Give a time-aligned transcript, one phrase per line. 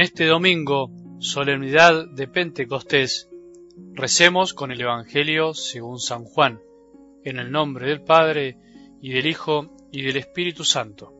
[0.00, 3.28] En este domingo, solemnidad de Pentecostés,
[3.92, 6.58] recemos con el Evangelio según San Juan,
[7.22, 8.56] en el nombre del Padre,
[9.02, 11.12] y del Hijo, y del Espíritu Santo.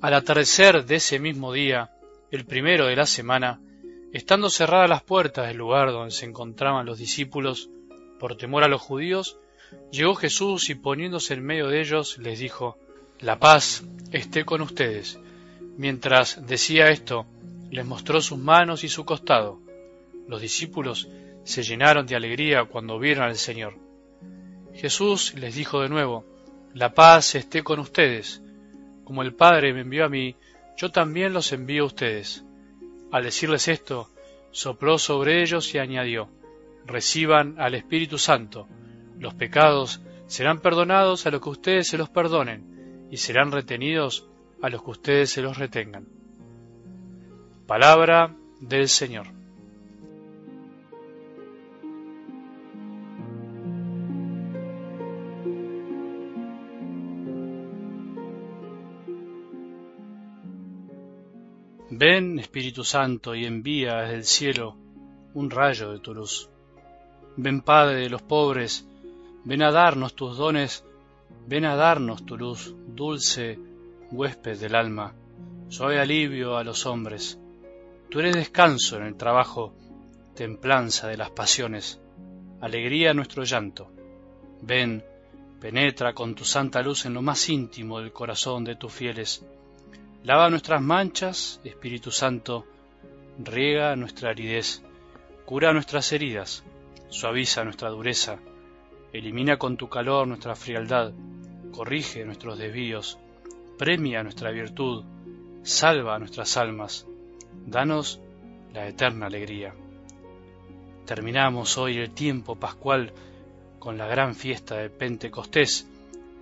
[0.00, 1.90] Al atardecer de ese mismo día,
[2.30, 3.60] el primero de la semana,
[4.14, 7.68] estando cerradas las puertas del lugar donde se encontraban los discípulos,
[8.18, 9.36] por temor a los judíos,
[9.92, 12.78] llegó Jesús y poniéndose en medio de ellos les dijo,
[13.20, 15.20] La paz esté con ustedes.
[15.76, 17.26] Mientras decía esto,
[17.70, 19.60] les mostró sus manos y su costado.
[20.28, 21.08] Los discípulos
[21.44, 23.78] se llenaron de alegría cuando vieron al Señor.
[24.74, 26.24] Jesús les dijo de nuevo,
[26.72, 28.42] La paz esté con ustedes.
[29.04, 30.36] Como el Padre me envió a mí,
[30.76, 32.44] yo también los envío a ustedes.
[33.12, 34.10] Al decirles esto,
[34.50, 36.28] sopló sobre ellos y añadió,
[36.86, 38.66] Reciban al Espíritu Santo.
[39.18, 44.28] Los pecados serán perdonados a los que ustedes se los perdonen, y serán retenidos
[44.62, 46.06] a los que ustedes se los retengan.
[47.66, 49.26] Palabra del Señor.
[61.88, 64.76] Ven, Espíritu Santo, y envía desde el cielo
[65.32, 66.50] un rayo de tu luz.
[67.38, 68.86] Ven, Padre de los pobres,
[69.44, 70.84] ven a darnos tus dones,
[71.46, 73.58] ven a darnos tu luz, dulce
[74.10, 75.14] huésped del alma,
[75.68, 77.40] suave alivio a los hombres.
[78.14, 79.74] Tú eres descanso en el trabajo,
[80.36, 82.00] templanza de las pasiones,
[82.60, 83.90] alegría nuestro llanto.
[84.62, 85.02] Ven,
[85.60, 89.44] penetra con tu santa luz en lo más íntimo del corazón de tus fieles.
[90.22, 92.64] Lava nuestras manchas, Espíritu Santo,
[93.36, 94.84] riega nuestra aridez,
[95.44, 96.62] cura nuestras heridas,
[97.08, 98.38] suaviza nuestra dureza,
[99.12, 101.12] elimina con tu calor nuestra frialdad,
[101.72, 103.18] corrige nuestros desvíos,
[103.76, 105.02] premia nuestra virtud,
[105.64, 107.08] salva nuestras almas,
[107.66, 108.20] danos
[108.72, 109.74] la eterna alegría.
[111.06, 113.12] Terminamos hoy el tiempo pascual
[113.78, 115.88] con la gran fiesta de Pentecostés.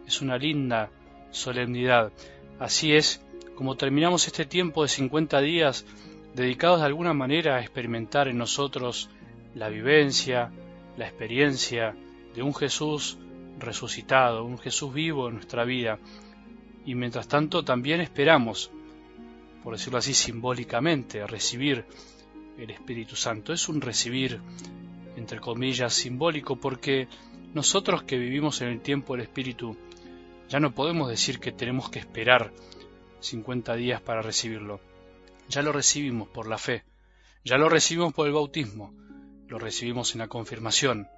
[0.06, 0.90] Es una linda
[1.30, 2.12] solemnidad.
[2.58, 3.20] Así es
[3.56, 5.84] como terminamos este tiempo de 50 días
[6.34, 9.10] dedicados de alguna manera a experimentar en nosotros
[9.54, 10.50] la vivencia,
[10.96, 11.94] la experiencia
[12.34, 13.18] de un Jesús
[13.58, 15.98] resucitado, un Jesús vivo en nuestra vida.
[16.84, 18.70] Y mientras tanto también esperamos
[19.62, 21.84] por decirlo así simbólicamente, recibir
[22.58, 23.52] el Espíritu Santo.
[23.52, 24.40] Es un recibir,
[25.16, 27.08] entre comillas, simbólico porque
[27.54, 29.76] nosotros que vivimos en el tiempo del Espíritu
[30.48, 32.52] ya no podemos decir que tenemos que esperar
[33.20, 34.80] 50 días para recibirlo.
[35.48, 36.84] Ya lo recibimos por la fe,
[37.44, 38.94] ya lo recibimos por el bautismo,
[39.48, 41.08] lo recibimos en la confirmación,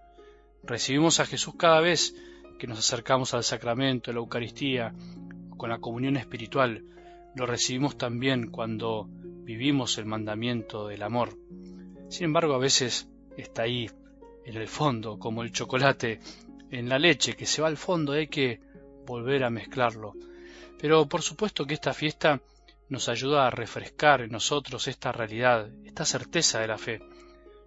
[0.62, 2.14] recibimos a Jesús cada vez
[2.58, 4.94] que nos acercamos al sacramento, a la Eucaristía,
[5.56, 6.84] con la comunión espiritual,
[7.34, 11.36] lo recibimos también cuando vivimos el mandamiento del amor.
[12.08, 13.90] Sin embargo, a veces está ahí,
[14.44, 16.20] en el fondo, como el chocolate
[16.70, 18.60] en la leche, que se va al fondo, hay que
[19.06, 20.14] volver a mezclarlo.
[20.78, 22.40] Pero por supuesto que esta fiesta
[22.88, 27.00] nos ayuda a refrescar en nosotros esta realidad, esta certeza de la fe.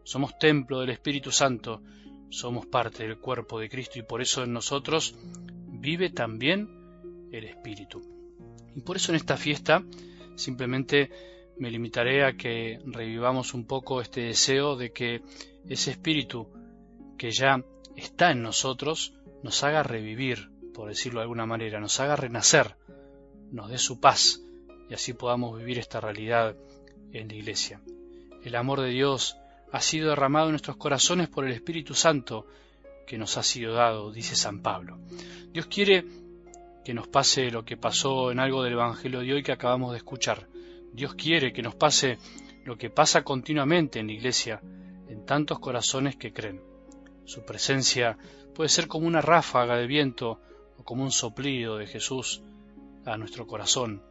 [0.03, 1.81] Somos templo del Espíritu Santo,
[2.29, 5.15] somos parte del cuerpo de Cristo y por eso en nosotros
[5.69, 6.69] vive también
[7.31, 8.16] el Espíritu.
[8.77, 9.83] Y por eso en esta fiesta
[10.35, 11.09] simplemente
[11.57, 15.23] me limitaré a que revivamos un poco este deseo de que
[15.67, 16.47] ese espíritu
[17.17, 17.63] que ya
[17.95, 22.75] está en nosotros nos haga revivir, por decirlo de alguna manera, nos haga renacer,
[23.51, 24.43] nos dé su paz
[24.91, 26.55] y así podamos vivir esta realidad
[27.13, 27.81] en la iglesia.
[28.43, 29.37] El amor de Dios
[29.71, 32.45] ha sido derramado en nuestros corazones por el Espíritu Santo
[33.07, 34.99] que nos ha sido dado, dice San Pablo.
[35.51, 36.05] Dios quiere
[36.87, 39.97] que nos pase lo que pasó en algo del Evangelio de hoy que acabamos de
[39.97, 40.47] escuchar.
[40.93, 42.17] Dios quiere que nos pase
[42.63, 44.61] lo que pasa continuamente en la Iglesia,
[45.09, 46.61] en tantos corazones que creen.
[47.25, 48.17] Su presencia
[48.55, 50.39] puede ser como una ráfaga de viento
[50.77, 52.41] o como un soplido de Jesús
[53.05, 54.01] a nuestro corazón,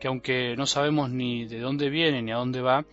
[0.00, 2.86] que aunque no sabemos ni de dónde viene ni a dónde va,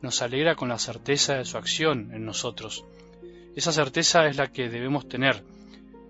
[0.00, 2.86] nos alegra con la certeza de su acción en nosotros.
[3.54, 5.44] Esa certeza es la que debemos tener,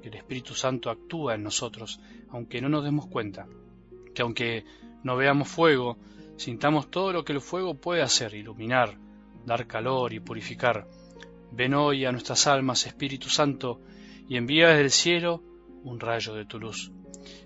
[0.08, 2.00] el Espíritu Santo actúa en nosotros,
[2.30, 3.46] aunque no nos demos cuenta,
[4.14, 4.64] que aunque
[5.02, 5.98] no veamos fuego,
[6.36, 8.96] sintamos todo lo que el fuego puede hacer, iluminar,
[9.44, 10.88] dar calor y purificar.
[11.50, 13.80] Ven hoy a nuestras almas, Espíritu Santo,
[14.28, 15.42] y envía desde el cielo
[15.84, 16.92] un rayo de tu luz.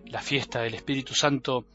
[0.05, 1.67] La fiesta del Espíritu Santo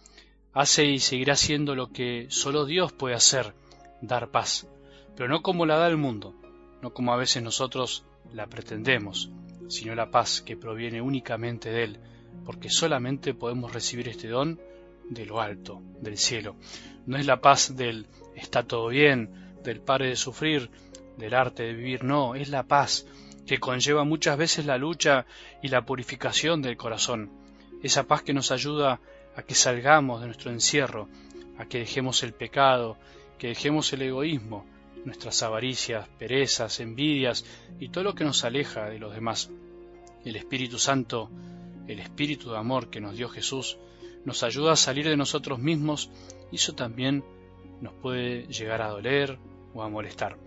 [0.53, 3.53] hace y seguirá siendo lo que solo Dios puede hacer,
[4.01, 4.67] dar paz,
[5.15, 6.35] pero no como la da el mundo,
[6.81, 9.31] no como a veces nosotros la pretendemos,
[9.71, 11.99] sino la paz que proviene únicamente de Él,
[12.45, 14.59] porque solamente podemos recibir este don
[15.09, 16.55] de lo alto, del cielo.
[17.05, 20.69] No es la paz del está todo bien, del pare de sufrir,
[21.17, 23.05] del arte de vivir, no, es la paz
[23.45, 25.25] que conlleva muchas veces la lucha
[25.61, 27.31] y la purificación del corazón,
[27.83, 28.99] esa paz que nos ayuda
[29.35, 31.07] a que salgamos de nuestro encierro,
[31.57, 32.97] a que dejemos el pecado,
[33.37, 34.65] que dejemos el egoísmo,
[35.05, 37.45] nuestras avaricias, perezas, envidias
[37.79, 39.49] y todo lo que nos aleja de los demás.
[40.25, 41.29] El Espíritu Santo,
[41.87, 43.77] el Espíritu de amor que nos dio Jesús,
[44.25, 46.09] nos ayuda a salir de nosotros mismos
[46.51, 47.23] y eso también
[47.81, 49.39] nos puede llegar a doler
[49.73, 50.37] o a molestar.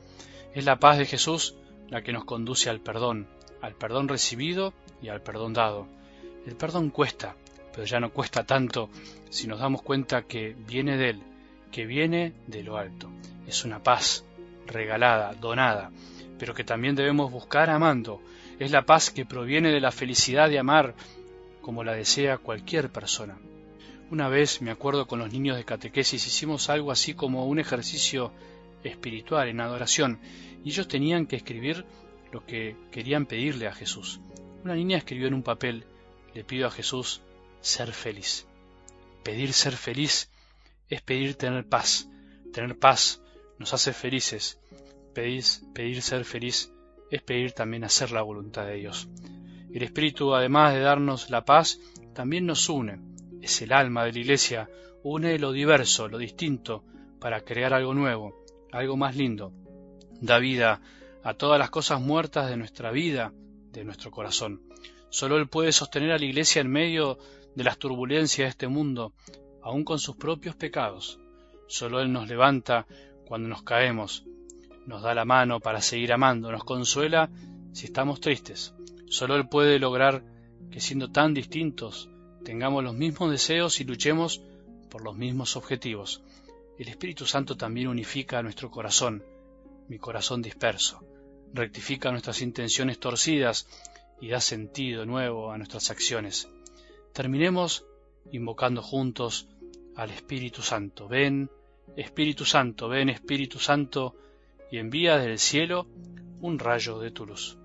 [0.54, 1.56] Es la paz de Jesús
[1.88, 3.26] la que nos conduce al perdón,
[3.60, 4.72] al perdón recibido
[5.02, 5.88] y al perdón dado.
[6.46, 7.36] El perdón cuesta,
[7.72, 8.88] pero ya no cuesta tanto
[9.30, 11.22] si nos damos cuenta que viene de Él,
[11.72, 13.10] que viene de lo alto.
[13.46, 14.24] Es una paz
[14.66, 15.90] regalada, donada,
[16.38, 18.20] pero que también debemos buscar amando.
[18.58, 20.94] Es la paz que proviene de la felicidad de amar
[21.60, 23.38] como la desea cualquier persona.
[24.10, 28.32] Una vez, me acuerdo, con los niños de catequesis hicimos algo así como un ejercicio
[28.84, 30.20] espiritual en adoración
[30.62, 31.84] y ellos tenían que escribir
[32.30, 34.20] lo que querían pedirle a Jesús.
[34.62, 35.84] Una niña escribió en un papel,
[36.34, 37.22] le pido a Jesús
[37.60, 38.46] ser feliz.
[39.22, 40.30] Pedir ser feliz
[40.90, 42.08] es pedir tener paz.
[42.52, 43.20] Tener paz
[43.58, 44.60] nos hace felices.
[45.14, 46.72] Pedir, ser feliz
[47.10, 49.08] es pedir también hacer la voluntad de Dios.
[49.72, 51.80] El Espíritu, además de darnos la paz,
[52.14, 53.00] también nos une.
[53.42, 54.68] Es el alma de la Iglesia,
[55.02, 56.84] une lo diverso, lo distinto,
[57.20, 59.52] para crear algo nuevo, algo más lindo.
[60.20, 60.80] Da vida
[61.22, 63.32] a todas las cosas muertas de nuestra vida,
[63.70, 64.62] de nuestro corazón.
[65.10, 67.18] Solo Él puede sostener a la Iglesia en medio
[67.54, 69.12] de las turbulencias de este mundo,
[69.62, 71.20] aun con sus propios pecados.
[71.66, 72.86] Solo Él nos levanta
[73.26, 74.24] cuando nos caemos,
[74.86, 77.30] nos da la mano para seguir amando, nos consuela
[77.72, 78.74] si estamos tristes.
[79.06, 80.22] Solo Él puede lograr
[80.70, 82.10] que siendo tan distintos
[82.44, 84.42] tengamos los mismos deseos y luchemos
[84.90, 86.22] por los mismos objetivos.
[86.78, 89.24] El Espíritu Santo también unifica nuestro corazón,
[89.88, 91.00] mi corazón disperso,
[91.52, 93.66] rectifica nuestras intenciones torcidas
[94.20, 96.48] y da sentido nuevo a nuestras acciones.
[97.12, 97.84] Terminemos
[98.32, 99.48] invocando juntos
[99.96, 101.08] al Espíritu Santo.
[101.08, 101.50] Ven,
[101.96, 104.16] Espíritu Santo, ven Espíritu Santo,
[104.70, 105.86] y envía del cielo
[106.40, 107.58] un rayo de tu luz.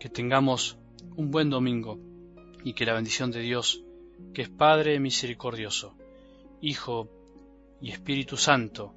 [0.00, 0.78] Que tengamos
[1.16, 1.98] un buen domingo
[2.64, 3.84] y que la bendición de Dios,
[4.34, 5.94] que es Padre misericordioso,
[6.60, 7.08] Hijo
[7.80, 8.94] y Espíritu Santo,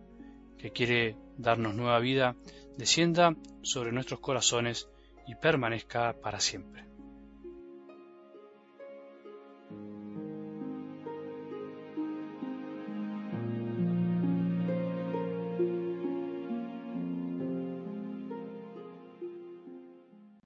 [0.57, 2.35] que quiere darnos nueva vida,
[2.77, 4.89] descienda sobre nuestros corazones
[5.27, 6.90] y permanezca para siempre.